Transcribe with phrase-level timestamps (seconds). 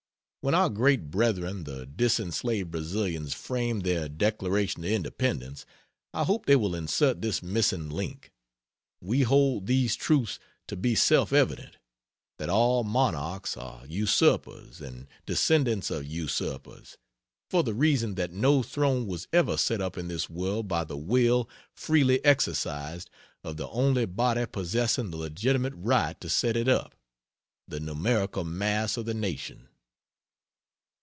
[0.43, 5.67] When our great brethren the disenslaved Brazilians frame their Declaration of Independence,
[6.15, 8.31] I hope they will insert this missing link:
[9.01, 11.77] "We hold these truths to be self evident:
[12.39, 16.97] that all monarchs are usurpers, and descendants of usurpers;
[17.51, 20.97] for the reason that no throne was ever set up in this world by the
[20.97, 23.11] will, freely exercised,
[23.43, 26.95] of the only body possessing the legitimate right to set it up
[27.67, 29.67] the numerical mass of the nation."